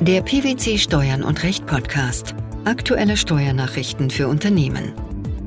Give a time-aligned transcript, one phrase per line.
[0.00, 2.36] Der PwC Steuern und Recht Podcast.
[2.64, 4.92] Aktuelle Steuernachrichten für Unternehmen.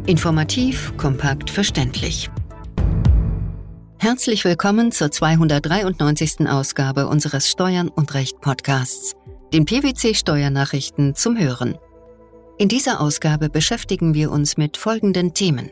[0.08, 2.30] Informativ, kompakt, verständlich.
[3.98, 6.50] Herzlich willkommen zur 293.
[6.50, 9.14] Ausgabe unseres Steuern und Recht Podcasts,
[9.54, 11.78] den PwC Steuernachrichten zum Hören.
[12.58, 15.70] In dieser Ausgabe beschäftigen wir uns mit folgenden Themen.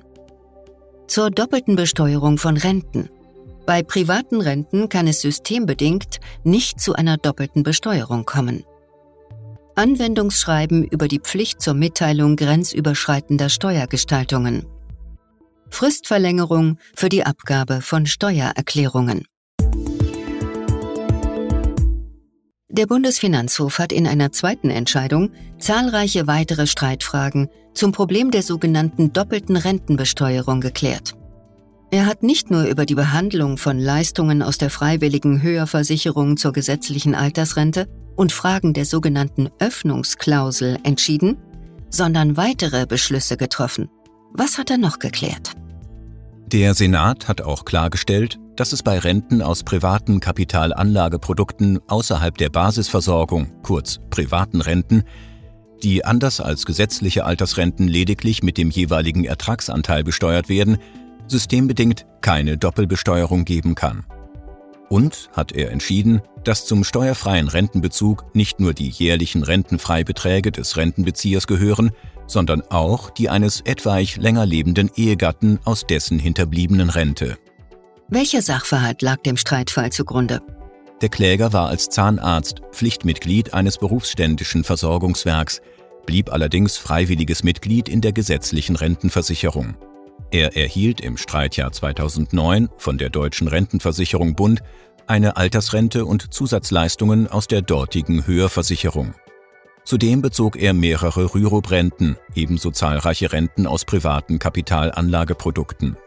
[1.06, 3.10] Zur doppelten Besteuerung von Renten.
[3.66, 8.64] Bei privaten Renten kann es systembedingt nicht zu einer doppelten Besteuerung kommen.
[9.80, 14.66] Anwendungsschreiben über die Pflicht zur Mitteilung grenzüberschreitender Steuergestaltungen.
[15.70, 19.24] Fristverlängerung für die Abgabe von Steuererklärungen.
[22.68, 29.56] Der Bundesfinanzhof hat in einer zweiten Entscheidung zahlreiche weitere Streitfragen zum Problem der sogenannten doppelten
[29.56, 31.16] Rentenbesteuerung geklärt.
[31.92, 37.16] Er hat nicht nur über die Behandlung von Leistungen aus der freiwilligen Höherversicherung zur gesetzlichen
[37.16, 41.38] Altersrente und Fragen der sogenannten Öffnungsklausel entschieden,
[41.90, 43.90] sondern weitere Beschlüsse getroffen.
[44.34, 45.54] Was hat er noch geklärt?
[46.46, 53.64] Der Senat hat auch klargestellt, dass es bei Renten aus privaten Kapitalanlageprodukten außerhalb der Basisversorgung,
[53.64, 55.04] kurz privaten Renten,
[55.82, 60.78] die anders als gesetzliche Altersrenten lediglich mit dem jeweiligen Ertragsanteil besteuert werden,
[61.30, 64.06] systembedingt keine Doppelbesteuerung geben kann.
[64.90, 71.46] Und hat er entschieden, dass zum steuerfreien Rentenbezug nicht nur die jährlichen Rentenfreibeträge des Rentenbeziehers
[71.46, 71.92] gehören,
[72.26, 77.38] sondern auch die eines etwaig länger lebenden Ehegatten aus dessen hinterbliebenen Rente.
[78.08, 80.42] Welcher Sachverhalt lag dem Streitfall zugrunde?
[81.02, 85.62] Der Kläger war als Zahnarzt Pflichtmitglied eines berufsständischen Versorgungswerks,
[86.06, 89.76] blieb allerdings freiwilliges Mitglied in der gesetzlichen Rentenversicherung.
[90.32, 94.62] Er erhielt im Streitjahr 2009 von der Deutschen Rentenversicherung Bund
[95.08, 99.14] eine Altersrente und Zusatzleistungen aus der dortigen Höherversicherung.
[99.84, 105.98] Zudem bezog er mehrere Rürup-Renten, ebenso zahlreiche Renten aus privaten Kapitalanlageprodukten.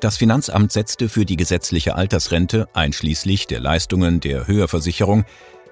[0.00, 5.24] Das Finanzamt setzte für die gesetzliche Altersrente einschließlich der Leistungen der Höherversicherung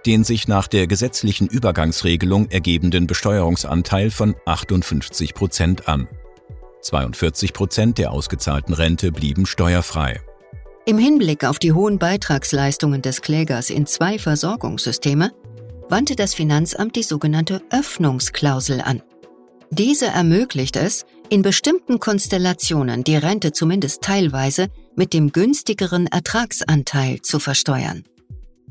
[0.07, 6.09] den sich nach der gesetzlichen Übergangsregelung ergebenden Besteuerungsanteil von 58 Prozent an.
[6.83, 10.21] 42 Prozent der ausgezahlten Rente blieben steuerfrei.
[10.87, 15.33] Im Hinblick auf die hohen Beitragsleistungen des Klägers in zwei Versorgungssysteme
[15.91, 19.03] wandte das Finanzamt die sogenannte Öffnungsklausel an.
[19.71, 27.39] Diese ermöglicht es, in bestimmten Konstellationen die Rente zumindest teilweise mit dem günstigeren Ertragsanteil zu
[27.39, 28.05] versteuern.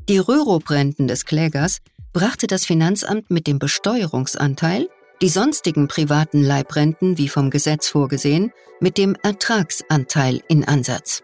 [0.10, 1.80] Die Rürup-Renten des Klägers
[2.14, 4.90] brachte das Finanzamt mit dem Besteuerungsanteil
[5.22, 11.24] die sonstigen privaten Leibrenten, wie vom Gesetz vorgesehen, mit dem Ertragsanteil in Ansatz.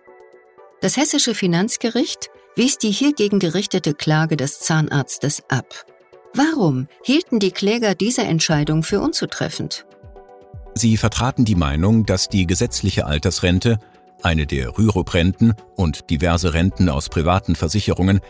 [0.81, 5.85] Das hessische Finanzgericht wies die hiergegen gerichtete Klage des Zahnarztes ab.
[6.33, 9.85] Warum hielten die Kläger diese Entscheidung für unzutreffend?
[10.75, 13.77] Sie vertraten die Meinung, dass die gesetzliche Altersrente,
[14.23, 18.21] eine der Rürup-Renten und diverse Renten aus privaten Versicherungen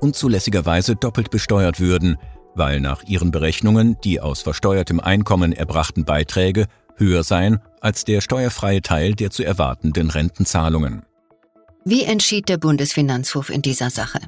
[0.00, 2.18] unzulässigerweise doppelt besteuert würden,
[2.56, 8.82] weil nach ihren Berechnungen die aus versteuertem Einkommen erbrachten Beiträge höher seien als der steuerfreie
[8.82, 11.02] Teil der zu erwartenden Rentenzahlungen.
[11.84, 14.18] Wie entschied der Bundesfinanzhof in dieser Sache?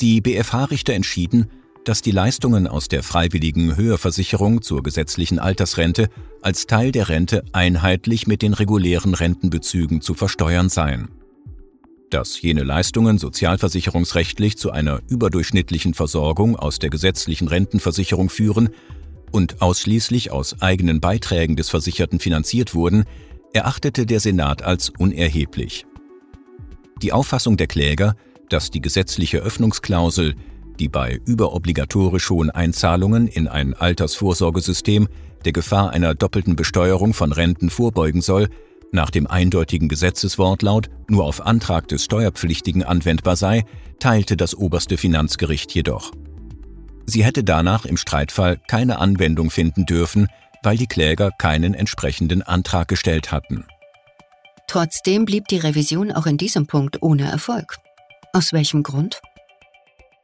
[0.00, 1.50] Die BFH-Richter entschieden,
[1.84, 6.08] dass die Leistungen aus der freiwilligen Höherversicherung zur gesetzlichen Altersrente
[6.40, 11.08] als Teil der Rente einheitlich mit den regulären Rentenbezügen zu versteuern seien
[12.14, 18.68] dass jene Leistungen sozialversicherungsrechtlich zu einer überdurchschnittlichen Versorgung aus der gesetzlichen Rentenversicherung führen
[19.32, 23.04] und ausschließlich aus eigenen Beiträgen des Versicherten finanziert wurden,
[23.52, 25.86] erachtete der Senat als unerheblich.
[27.02, 28.14] Die Auffassung der Kläger,
[28.48, 30.36] dass die gesetzliche Öffnungsklausel,
[30.78, 35.08] die bei überobligatorisch hohen Einzahlungen in ein Altersvorsorgesystem
[35.44, 38.50] der Gefahr einer doppelten Besteuerung von Renten vorbeugen soll,
[38.94, 43.64] nach dem eindeutigen Gesetzeswortlaut nur auf Antrag des Steuerpflichtigen anwendbar sei,
[43.98, 46.12] teilte das oberste Finanzgericht jedoch.
[47.04, 50.28] Sie hätte danach im Streitfall keine Anwendung finden dürfen,
[50.62, 53.66] weil die Kläger keinen entsprechenden Antrag gestellt hatten.
[54.66, 57.76] Trotzdem blieb die Revision auch in diesem Punkt ohne Erfolg.
[58.32, 59.20] Aus welchem Grund?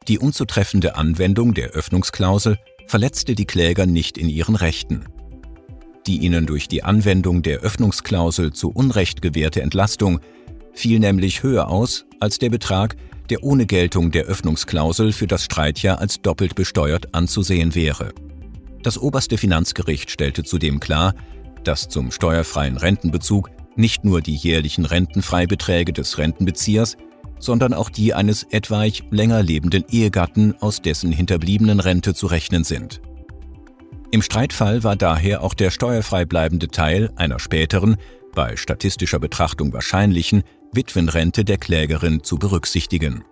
[0.07, 2.57] Die unzutreffende Anwendung der Öffnungsklausel
[2.87, 5.05] verletzte die Kläger nicht in ihren Rechten
[6.07, 10.19] die ihnen durch die Anwendung der Öffnungsklausel zu Unrecht gewährte Entlastung
[10.73, 12.95] fiel nämlich höher aus als der Betrag,
[13.29, 18.13] der ohne Geltung der Öffnungsklausel für das Streitjahr als doppelt besteuert anzusehen wäre.
[18.83, 21.13] Das oberste Finanzgericht stellte zudem klar,
[21.63, 26.97] dass zum steuerfreien Rentenbezug nicht nur die jährlichen Rentenfreibeträge des Rentenbeziehers,
[27.39, 33.01] sondern auch die eines etwaig länger lebenden Ehegatten, aus dessen hinterbliebenen Rente zu rechnen sind.
[34.11, 37.95] Im Streitfall war daher auch der steuerfrei bleibende Teil einer späteren,
[38.35, 40.43] bei statistischer Betrachtung wahrscheinlichen,
[40.73, 43.23] Witwenrente der Klägerin zu berücksichtigen.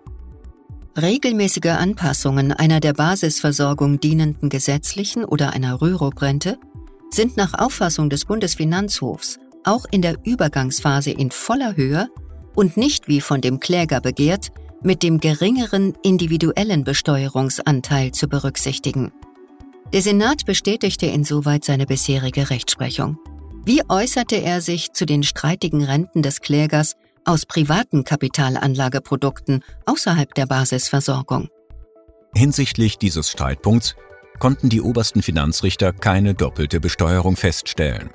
[1.00, 6.58] Regelmäßige Anpassungen einer der Basisversorgung dienenden gesetzlichen oder einer Rürup-Rente
[7.10, 12.08] sind nach Auffassung des Bundesfinanzhofs auch in der Übergangsphase in voller Höhe
[12.54, 14.48] und nicht wie von dem Kläger begehrt,
[14.82, 19.12] mit dem geringeren individuellen Besteuerungsanteil zu berücksichtigen.
[19.92, 23.18] Der Senat bestätigte insoweit seine bisherige Rechtsprechung.
[23.64, 26.94] Wie äußerte er sich zu den streitigen Renten des Klägers
[27.24, 31.48] aus privaten Kapitalanlageprodukten außerhalb der Basisversorgung?
[32.36, 33.96] Hinsichtlich dieses Streitpunkts
[34.38, 38.10] konnten die obersten Finanzrichter keine doppelte Besteuerung feststellen.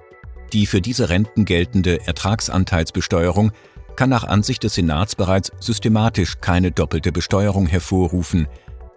[0.54, 3.51] Die für diese Renten geltende Ertragsanteilsbesteuerung
[3.98, 8.48] kann nach Ansicht des Senats bereits systematisch keine doppelte Besteuerung hervorrufen,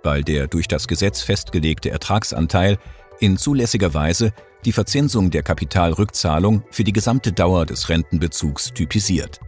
[0.02, 2.78] weil der durch das Gesetz festgelegte Ertragsanteil
[3.20, 4.32] in zulässiger Weise
[4.64, 9.40] die Verzinsung der Kapitalrückzahlung für die gesamte Dauer des Rentenbezugs typisiert.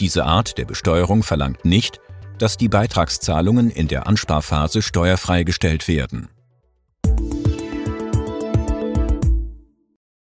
[0.00, 2.00] Diese Art der Besteuerung verlangt nicht,
[2.38, 6.28] dass die Beitragszahlungen in der Ansparphase steuerfrei gestellt werden.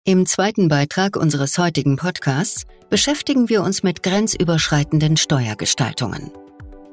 [0.04, 6.32] Im zweiten Beitrag unseres heutigen Podcasts beschäftigen wir uns mit grenzüberschreitenden Steuergestaltungen.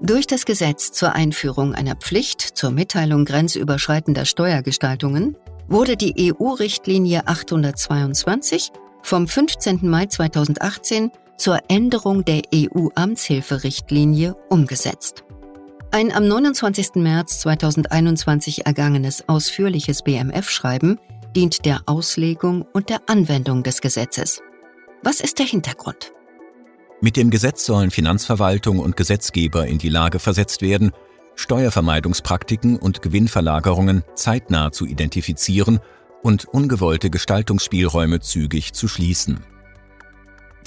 [0.01, 5.37] Durch das Gesetz zur Einführung einer Pflicht zur Mitteilung grenzüberschreitender Steuergestaltungen
[5.67, 8.71] wurde die EU-Richtlinie 822
[9.03, 9.81] vom 15.
[9.83, 15.25] Mai 2018 zur Änderung der EU-Amtshilferichtlinie umgesetzt.
[15.91, 16.97] Ein am 29.
[16.97, 21.01] März 2021 ergangenes ausführliches BMF-Schreiben
[21.35, 24.43] dient der Auslegung und der Anwendung des Gesetzes.
[25.03, 26.13] Was ist der Hintergrund?
[27.01, 30.91] Mit dem Gesetz sollen Finanzverwaltung und Gesetzgeber in die Lage versetzt werden,
[31.37, 35.79] Steuervermeidungspraktiken und Gewinnverlagerungen zeitnah zu identifizieren
[36.25, 39.39] und ungewollte Gestaltungsspielräume zügig zu schließen.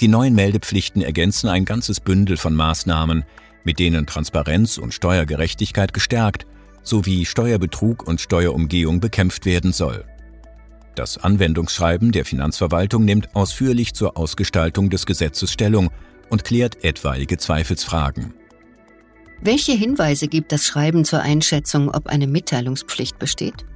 [0.00, 3.24] Die neuen Meldepflichten ergänzen ein ganzes Bündel von Maßnahmen,
[3.62, 6.46] mit denen Transparenz und Steuergerechtigkeit gestärkt
[6.82, 10.04] sowie Steuerbetrug und Steuerumgehung bekämpft werden soll.
[10.94, 15.90] Das Anwendungsschreiben der Finanzverwaltung nimmt ausführlich zur Ausgestaltung des Gesetzes Stellung
[16.32, 18.32] und klärt etwaige Zweifelsfragen.
[19.42, 23.66] Welche Hinweise gibt das Schreiben zur Einschätzung, ob eine Mitteilungspflicht besteht?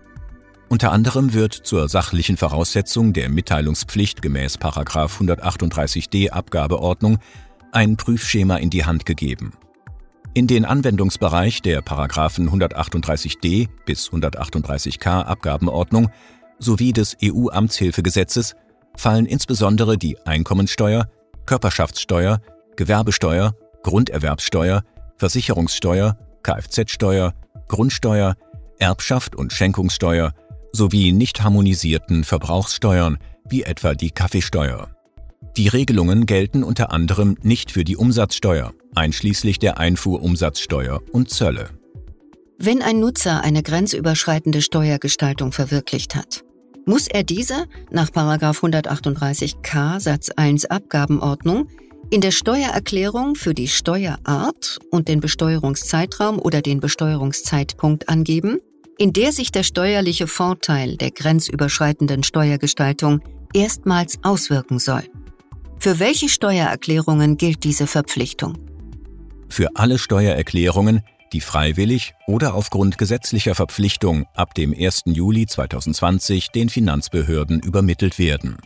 [0.71, 7.19] Unter anderem wird zur sachlichen Voraussetzung der Mitteilungspflicht gemäß 138d Abgabeordnung
[7.73, 9.53] ein Prüfschema in die Hand gegeben.
[10.33, 16.11] In den Anwendungsbereich der 138d bis 138k Abgabenordnung
[16.59, 18.55] sowie des EU-Amtshilfegesetzes
[18.97, 21.09] fallen insbesondere die Einkommensteuer,
[21.47, 22.41] Körperschaftssteuer,
[22.77, 24.83] Gewerbesteuer, Grunderwerbssteuer,
[25.17, 27.35] Versicherungssteuer, Kfz-Steuer,
[27.69, 28.35] Grundsteuer,
[28.79, 30.33] Erbschaft und Schenkungssteuer
[30.73, 34.91] sowie nicht harmonisierten Verbrauchssteuern wie etwa die Kaffeesteuer.
[35.57, 41.71] Die Regelungen gelten unter anderem nicht für die Umsatzsteuer, einschließlich der Einfuhrumsatzsteuer und Zölle.
[42.59, 46.43] Wenn ein Nutzer eine grenzüberschreitende Steuergestaltung verwirklicht hat,
[46.87, 51.69] muss er diese nach 138k Satz 1 Abgabenordnung
[52.11, 58.61] in der Steuererklärung für die Steuerart und den Besteuerungszeitraum oder den Besteuerungszeitpunkt angeben,
[58.97, 63.21] in der sich der steuerliche Vorteil der grenzüberschreitenden Steuergestaltung
[63.53, 65.03] erstmals auswirken soll.
[65.81, 68.57] Für welche Steuererklärungen gilt diese Verpflichtung?
[69.49, 71.03] Für alle Steuererklärungen,
[71.33, 75.03] die freiwillig oder aufgrund gesetzlicher Verpflichtung ab dem 1.
[75.07, 78.57] Juli 2020 den Finanzbehörden übermittelt werden.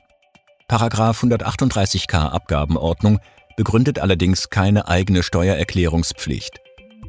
[0.69, 3.19] Paragraph 138k Abgabenordnung
[3.57, 6.61] begründet allerdings keine eigene Steuererklärungspflicht.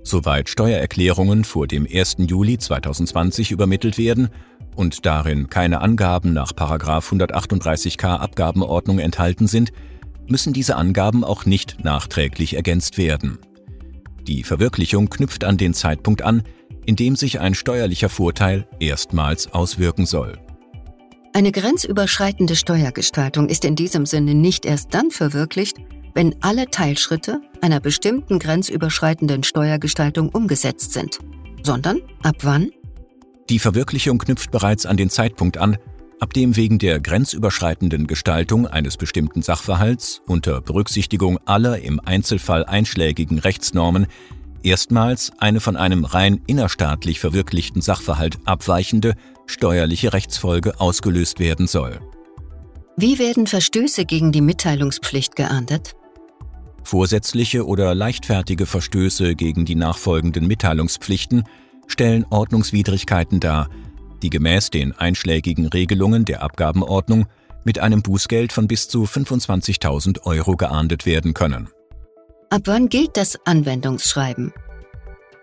[0.03, 2.17] Soweit Steuererklärungen vor dem 1.
[2.27, 4.29] Juli 2020 übermittelt werden
[4.75, 9.71] und darin keine Angaben nach 138k Abgabenordnung enthalten sind,
[10.27, 13.37] müssen diese Angaben auch nicht nachträglich ergänzt werden.
[14.27, 16.43] Die Verwirklichung knüpft an den Zeitpunkt an,
[16.85, 20.37] in dem sich ein steuerlicher Vorteil erstmals auswirken soll.
[21.33, 25.77] Eine grenzüberschreitende Steuergestaltung ist in diesem Sinne nicht erst dann verwirklicht,
[26.13, 31.19] wenn alle Teilschritte einer bestimmten grenzüberschreitenden Steuergestaltung umgesetzt sind,
[31.63, 32.71] sondern ab wann?
[33.49, 35.77] Die Verwirklichung knüpft bereits an den Zeitpunkt an,
[36.21, 43.39] ab dem wegen der grenzüberschreitenden Gestaltung eines bestimmten Sachverhalts unter Berücksichtigung aller im Einzelfall einschlägigen
[43.39, 44.05] Rechtsnormen
[44.61, 49.15] erstmals eine von einem rein innerstaatlich verwirklichten Sachverhalt abweichende
[49.47, 51.99] steuerliche Rechtsfolge ausgelöst werden soll.
[52.95, 55.95] Wie werden Verstöße gegen die Mitteilungspflicht geahndet?
[56.83, 61.45] Vorsätzliche oder leichtfertige Verstöße gegen die nachfolgenden Mitteilungspflichten
[61.87, 63.69] stellen Ordnungswidrigkeiten dar,
[64.21, 67.27] die gemäß den einschlägigen Regelungen der Abgabenordnung
[67.63, 71.69] mit einem Bußgeld von bis zu 25.000 Euro geahndet werden können.
[72.49, 74.53] Ab wann gilt das Anwendungsschreiben?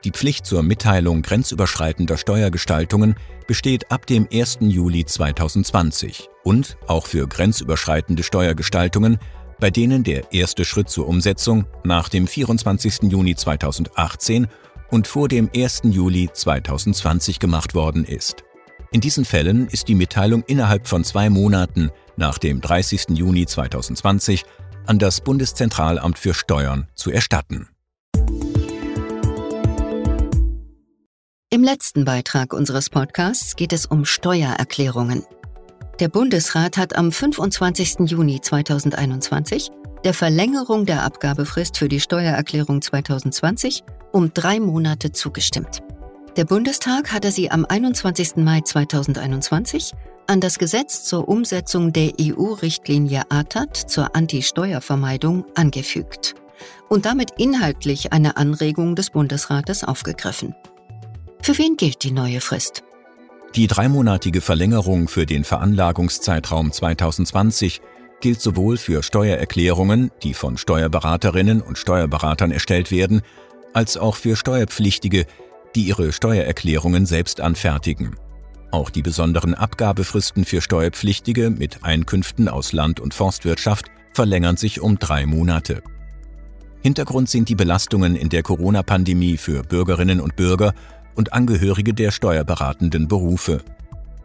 [0.04, 3.16] Die Pflicht zur Mitteilung grenzüberschreitender Steuergestaltungen
[3.46, 4.58] besteht ab dem 1.
[4.60, 9.18] Juli 2020 und auch für grenzüberschreitende Steuergestaltungen,
[9.58, 13.10] bei denen der erste Schritt zur Umsetzung nach dem 24.
[13.10, 14.46] Juni 2018
[14.90, 15.82] und vor dem 1.
[15.84, 18.44] Juli 2020 gemacht worden ist.
[18.90, 23.10] In diesen Fällen ist die Mitteilung innerhalb von zwei Monaten nach dem 30.
[23.10, 24.44] Juni 2020
[24.86, 27.68] an das Bundeszentralamt für Steuern zu erstatten.
[31.50, 35.24] Im letzten Beitrag unseres Podcasts geht es um Steuererklärungen.
[36.00, 38.10] Der Bundesrat hat am 25.
[38.10, 39.70] Juni 2021
[40.04, 45.82] der Verlängerung der Abgabefrist für die Steuererklärung 2020 um drei Monate zugestimmt.
[46.38, 48.36] Der Bundestag hatte sie am 21.
[48.36, 49.90] Mai 2021
[50.28, 56.36] an das Gesetz zur Umsetzung der EU-Richtlinie ATAT zur Anti-Steuervermeidung angefügt
[56.88, 60.54] und damit inhaltlich eine Anregung des Bundesrates aufgegriffen.
[61.42, 62.84] Für wen gilt die neue Frist?
[63.56, 67.80] Die dreimonatige Verlängerung für den Veranlagungszeitraum 2020
[68.20, 73.22] gilt sowohl für Steuererklärungen, die von Steuerberaterinnen und Steuerberatern erstellt werden,
[73.72, 75.26] als auch für Steuerpflichtige,
[75.74, 78.16] die ihre Steuererklärungen selbst anfertigen.
[78.70, 84.98] Auch die besonderen Abgabefristen für Steuerpflichtige mit Einkünften aus Land- und Forstwirtschaft verlängern sich um
[84.98, 85.82] drei Monate.
[86.82, 90.74] Hintergrund sind die Belastungen in der Corona-Pandemie für Bürgerinnen und Bürger
[91.14, 93.62] und Angehörige der steuerberatenden Berufe.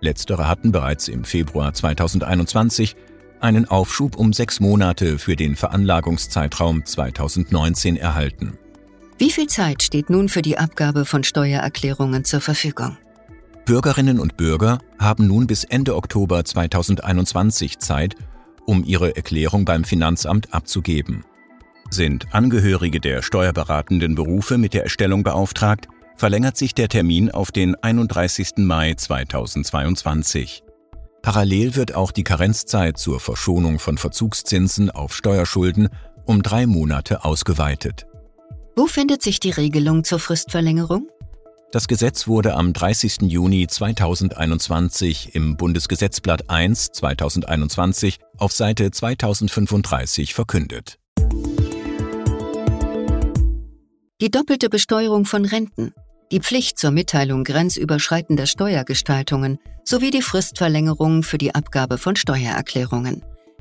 [0.02, 2.96] Letztere hatten bereits im Februar 2021
[3.40, 8.58] einen Aufschub um sechs Monate für den Veranlagungszeitraum 2019 erhalten.
[9.24, 12.98] Wie viel Zeit steht nun für die Abgabe von Steuererklärungen zur Verfügung?
[13.64, 18.18] Bürgerinnen und Bürger haben nun bis Ende Oktober 2021 Zeit,
[18.66, 21.24] um ihre Erklärung beim Finanzamt abzugeben.
[21.90, 25.88] Sind Angehörige der steuerberatenden Berufe mit der Erstellung beauftragt,
[26.18, 28.58] verlängert sich der Termin auf den 31.
[28.58, 30.64] Mai 2022.
[31.22, 35.88] Parallel wird auch die Karenzzeit zur Verschonung von Verzugszinsen auf Steuerschulden
[36.26, 38.06] um drei Monate ausgeweitet.
[38.76, 41.08] Wo findet sich die Regelung zur Fristverlängerung?
[41.72, 43.22] Das Gesetz wurde am 30.
[43.24, 51.00] Juni 2021 im Bundesgesetzblatt 1 2021 auf Seite 2035 verkündet.
[54.22, 55.94] Die doppelte Besteuerung von Renten
[56.34, 63.24] die Pflicht zur Mitteilung grenzüberschreitender Steuergestaltungen sowie die Fristverlängerung für die Abgabe von Steuererklärungen.